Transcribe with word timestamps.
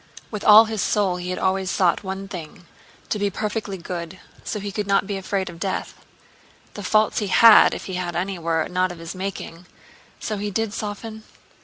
With 0.31 0.43
all 0.43 0.65
his 0.65 0.81
soul 0.81 1.17
he 1.17 1.29
had 1.29 1.37
always 1.37 1.69
sought 1.69 2.03
one 2.03 2.27
thing—to 2.27 3.19
be 3.19 3.29
perfectly 3.29 3.77
good—so 3.77 4.59
he 4.59 4.71
could 4.71 4.87
not 4.87 5.05
be 5.05 5.15
afraid 5.15 5.47
of 5.47 5.59
death. 5.59 5.93
The 6.73 6.81
faults 6.81 7.19
he 7.19 7.27
had—if 7.27 7.85
he 7.85 7.93
had 7.93 8.15
any—were 8.15 8.67
not 8.67 8.91
of 8.91 8.97
his 8.97 9.13
making. 9.13 9.67
So 10.19 10.37
he 10.37 10.49
did 10.49 10.73
soften?... 10.73 11.21